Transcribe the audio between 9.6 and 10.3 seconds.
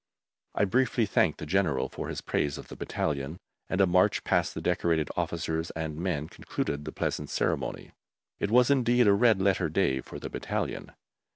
Day for the